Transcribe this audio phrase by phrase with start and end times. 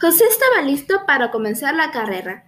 [0.00, 2.44] José estaba listo para comenzar la carrera.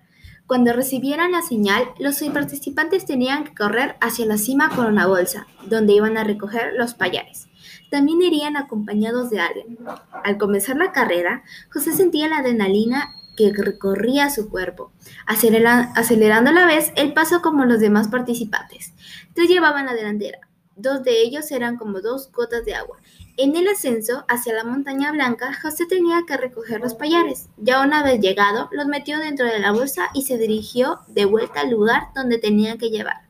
[0.47, 5.47] Cuando recibieran la señal, los participantes tenían que correr hacia la cima con una bolsa,
[5.67, 7.49] donde iban a recoger los payares.
[7.91, 9.79] También irían acompañados de alguien.
[10.23, 14.93] Al comenzar la carrera, José sentía la adrenalina que recorría su cuerpo,
[15.27, 18.93] acelerando a la vez el paso como los demás participantes.
[19.35, 20.39] Tres llevaban la delantera,
[20.77, 22.99] dos de ellos eran como dos gotas de agua.
[23.37, 27.49] En el ascenso hacia la montaña blanca, José tenía que recoger los payares.
[27.57, 31.61] Ya una vez llegado, los metió dentro de la bolsa y se dirigió de vuelta
[31.61, 33.23] al lugar donde tenía que llevar.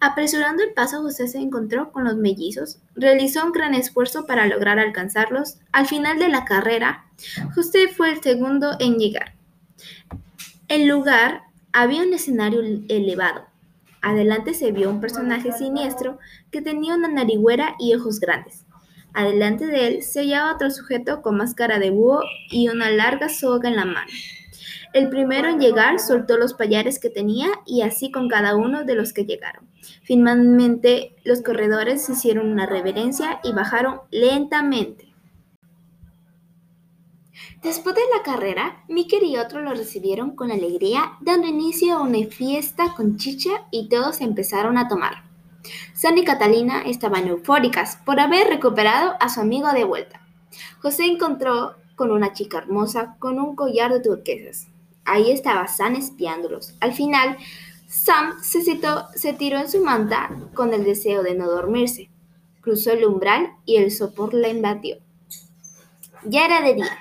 [0.00, 4.78] Apresurando el paso, José se encontró con los mellizos, realizó un gran esfuerzo para lograr
[4.78, 5.58] alcanzarlos.
[5.72, 7.06] Al final de la carrera,
[7.54, 9.34] José fue el segundo en llegar.
[10.68, 13.46] El lugar había un escenario elevado.
[14.02, 16.18] Adelante se vio un personaje siniestro
[16.50, 18.66] que tenía una narigüera y ojos grandes.
[19.14, 22.20] Adelante de él se hallaba otro sujeto con máscara de búho
[22.50, 24.10] y una larga soga en la mano.
[24.92, 28.94] El primero en llegar soltó los payares que tenía y así con cada uno de
[28.94, 29.68] los que llegaron.
[30.02, 35.11] Finalmente los corredores hicieron una reverencia y bajaron lentamente.
[37.62, 42.26] Después de la carrera, Mickey y otros lo recibieron con alegría, dando inicio a una
[42.26, 45.24] fiesta con chicha y todos empezaron a tomar.
[45.94, 50.20] Sam y Catalina estaban eufóricas por haber recuperado a su amigo de vuelta.
[50.80, 54.68] José encontró con una chica hermosa con un collar de turquesas.
[55.04, 56.74] Ahí estaba Sam espiándolos.
[56.80, 57.36] Al final,
[57.86, 58.62] Sam se,
[59.14, 62.10] se tiró en su manta con el deseo de no dormirse.
[62.60, 64.96] Cruzó el umbral y el sopor la invadió.
[66.24, 66.98] Ya era de día.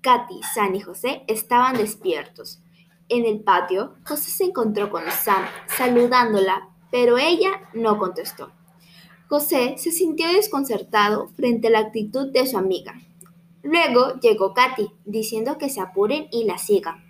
[0.00, 2.60] Katy, Sam y José estaban despiertos.
[3.08, 8.52] En el patio, José se encontró con Sam, saludándola, pero ella no contestó.
[9.28, 12.94] José se sintió desconcertado frente a la actitud de su amiga.
[13.62, 17.04] Luego llegó Katy, diciendo que se apuren y la sigan.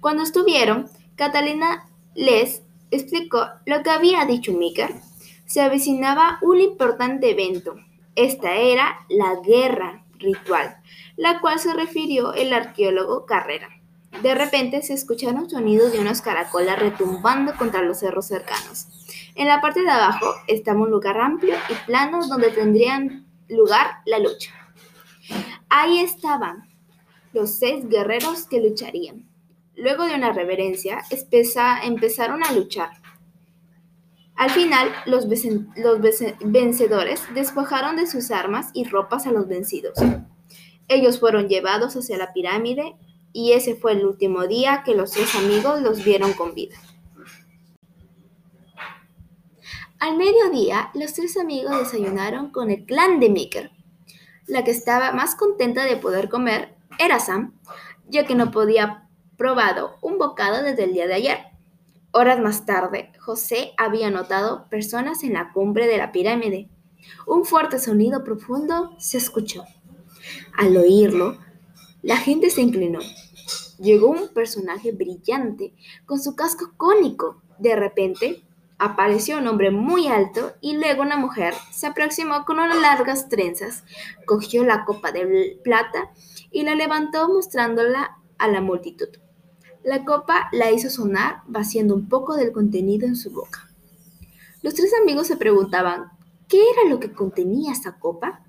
[0.00, 4.94] Cuando estuvieron, Catalina les explicó lo que había dicho Miker.
[5.46, 7.76] Se avecinaba un importante evento.
[8.16, 10.76] Esta era la guerra ritual,
[11.16, 13.68] la cual se refirió el arqueólogo Carrera.
[14.22, 18.86] De repente se escucharon sonidos de unas caracolas retumbando contra los cerros cercanos.
[19.34, 24.18] En la parte de abajo estaba un lugar amplio y plano donde tendrían lugar la
[24.18, 24.52] lucha.
[25.68, 26.68] Ahí estaban
[27.32, 29.26] los seis guerreros que lucharían.
[29.74, 31.02] Luego de una reverencia,
[31.82, 32.90] empezaron a luchar.
[34.42, 39.96] Al final, los, vencedores despojaron de sus armas y ropas a los vencidos.
[40.88, 42.96] Ellos fueron llevados hacia la pirámide
[43.32, 46.74] y ese fue el último día que los tres amigos los vieron con vida.
[50.00, 53.70] Al mediodía, los tres amigos desayunaron con el clan de Miker.
[54.48, 57.54] La que estaba más contenta de poder comer era Sam,
[58.08, 61.51] ya que no podía probado un bocado desde el día de ayer.
[62.12, 66.68] Horas más tarde, José había notado personas en la cumbre de la pirámide.
[67.26, 69.64] Un fuerte sonido profundo se escuchó.
[70.56, 71.38] Al oírlo,
[72.02, 73.00] la gente se inclinó.
[73.78, 75.74] Llegó un personaje brillante
[76.04, 77.40] con su casco cónico.
[77.58, 78.44] De repente,
[78.84, 83.84] Apareció un hombre muy alto y luego una mujer se aproximó con unas largas trenzas,
[84.26, 86.10] cogió la copa de plata
[86.50, 89.06] y la levantó mostrándola a la multitud.
[89.84, 93.68] La copa la hizo sonar vaciando un poco del contenido en su boca.
[94.62, 96.10] Los tres amigos se preguntaban,
[96.48, 98.44] ¿qué era lo que contenía esta copa?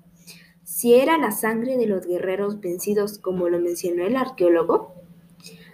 [0.62, 4.94] Si era la sangre de los guerreros vencidos como lo mencionó el arqueólogo.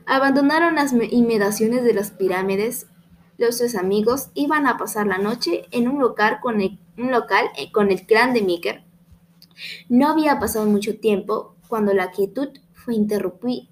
[0.06, 2.87] Abandonaron las inmediaciones de las pirámides
[3.41, 7.47] los tres amigos iban a pasar la noche en un local con el, un local
[7.56, 8.84] eh, con el clan de Miker.
[9.88, 13.66] No había pasado mucho tiempo cuando la quietud fue interrumpida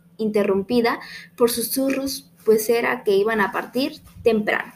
[1.37, 4.73] por susurros, pues era que iban a partir temprano.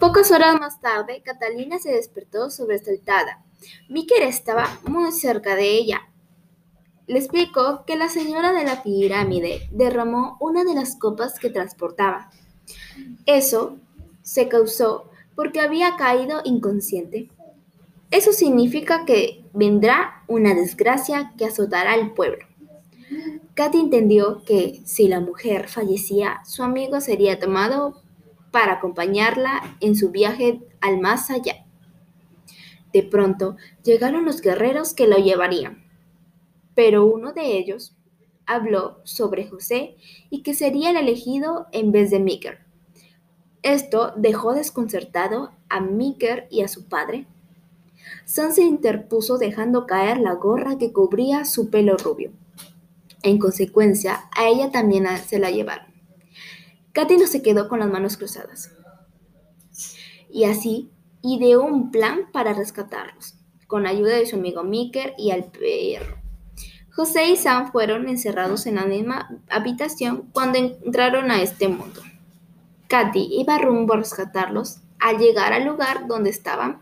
[0.00, 3.44] Pocas horas más tarde, Catalina se despertó sobresaltada.
[3.88, 6.08] Miker estaba muy cerca de ella,
[7.08, 12.30] le explicó que la señora de la pirámide derramó una de las copas que transportaba.
[13.24, 13.78] Eso
[14.20, 17.30] se causó porque había caído inconsciente.
[18.10, 22.46] Eso significa que vendrá una desgracia que azotará al pueblo.
[23.54, 28.02] Katy entendió que si la mujer fallecía, su amigo sería tomado
[28.50, 31.66] para acompañarla en su viaje al más allá.
[32.92, 35.88] De pronto llegaron los guerreros que lo llevarían
[36.78, 37.96] pero uno de ellos
[38.46, 39.96] habló sobre José
[40.30, 42.60] y que sería el elegido en vez de Miker.
[43.64, 47.26] Esto dejó desconcertado a Miker y a su padre.
[48.24, 52.32] Sam se interpuso dejando caer la gorra que cubría su pelo rubio.
[53.22, 55.86] En consecuencia, a ella también se la llevaron.
[56.92, 58.72] Katy no se quedó con las manos cruzadas.
[60.30, 60.90] Y así
[61.22, 63.34] ideó un plan para rescatarlos,
[63.66, 66.18] con ayuda de su amigo Miker y al perro.
[66.90, 72.02] José y Sam fueron encerrados en la misma habitación cuando entraron a este mundo.
[72.88, 74.80] Katy iba rumbo a rescatarlos.
[75.00, 76.80] Al llegar al lugar donde estaban,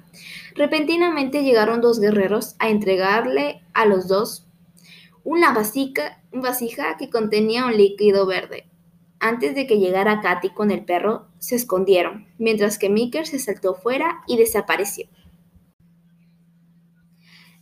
[0.54, 4.46] repentinamente llegaron dos guerreros a entregarle a los dos
[5.22, 8.64] una vasija que contenía un líquido verde.
[9.18, 13.74] Antes de que llegara Katy con el perro, se escondieron, mientras que Miker se saltó
[13.74, 15.08] fuera y desapareció.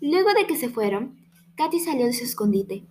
[0.00, 1.16] Luego de que se fueron,
[1.56, 2.84] Katy salió de su escondite.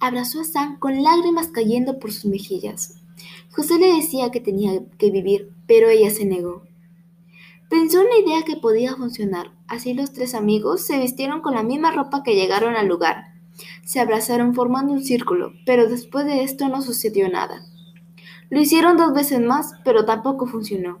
[0.00, 2.94] Abrazó a Sam con lágrimas cayendo por sus mejillas.
[3.50, 6.62] José le decía que tenía que vivir, pero ella se negó.
[7.68, 9.50] Pensó en una idea que podía funcionar.
[9.66, 13.34] Así los tres amigos se vistieron con la misma ropa que llegaron al lugar.
[13.84, 17.66] Se abrazaron formando un círculo, pero después de esto no sucedió nada.
[18.50, 21.00] Lo hicieron dos veces más, pero tampoco funcionó.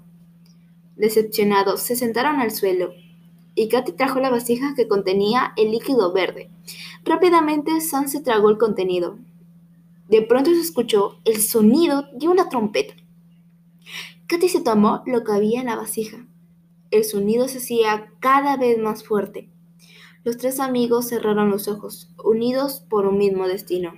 [0.96, 2.92] Decepcionados, se sentaron al suelo,
[3.54, 6.50] y Katy trajo la vasija que contenía el líquido verde.
[7.04, 9.18] Rápidamente Sam se tragó el contenido.
[10.08, 12.94] De pronto se escuchó el sonido de una trompeta.
[14.26, 16.26] Katy se tomó lo que había en la vasija.
[16.90, 19.48] El sonido se hacía cada vez más fuerte.
[20.24, 23.92] Los tres amigos cerraron los ojos, unidos por un mismo destino.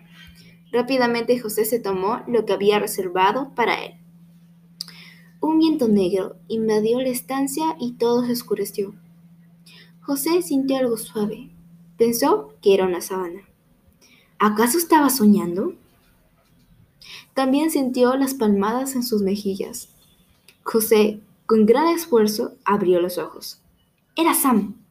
[0.70, 3.94] Rápidamente José se tomó lo que había reservado para él.
[5.40, 8.94] Un viento negro invadió la estancia y todo se oscureció.
[10.00, 11.50] José sintió algo suave.
[11.96, 13.42] Pensó que era una sábana.
[14.38, 15.74] ¿Acaso estaba soñando?
[17.34, 19.88] También sintió las palmadas en sus mejillas.
[20.62, 23.62] José, con gran esfuerzo, abrió los ojos.
[24.16, 24.84] Era Sam,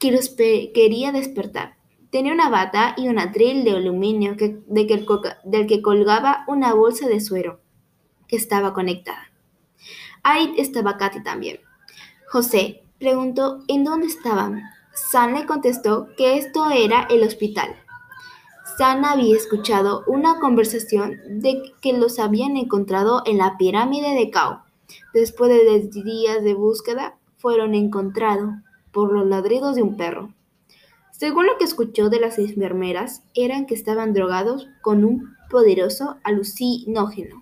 [0.00, 1.76] que los quería despertar.
[2.10, 7.60] Tenía una bata y un atril de aluminio del que colgaba una bolsa de suero
[8.26, 9.30] que estaba conectada.
[10.24, 11.60] Ahí estaba Katy también.
[12.28, 14.60] José preguntó en dónde estaban.
[14.92, 17.76] Sam le contestó que esto era el hospital.
[18.76, 24.64] Sam había escuchado una conversación de que los habían encontrado en la pirámide de Cao.
[25.14, 28.54] Después de días de búsqueda, fueron encontrados
[28.92, 30.34] por los ladridos de un perro.
[31.10, 37.41] Según lo que escuchó de las enfermeras, eran que estaban drogados con un poderoso alucinógeno.